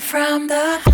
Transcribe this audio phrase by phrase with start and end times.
[0.00, 0.87] from the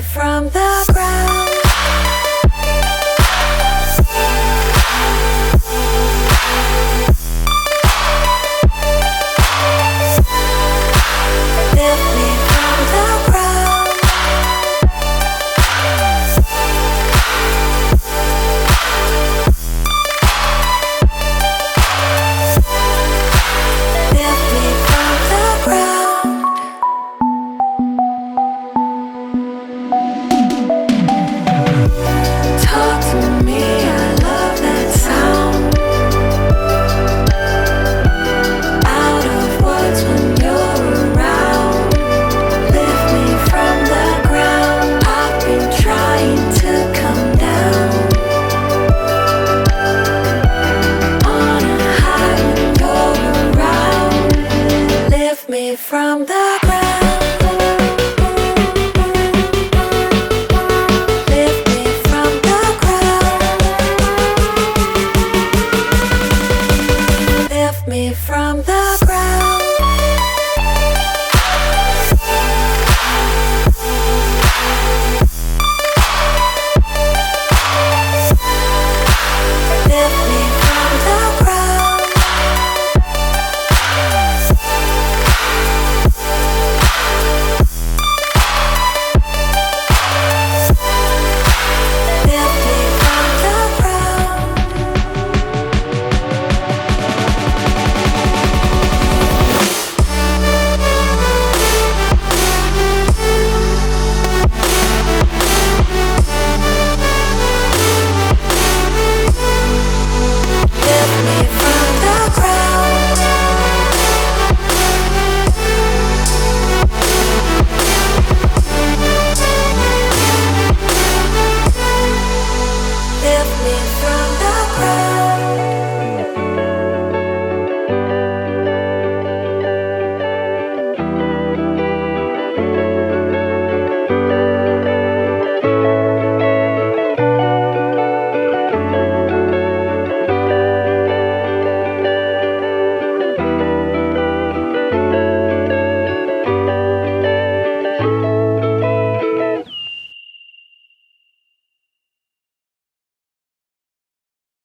[0.00, 0.87] from the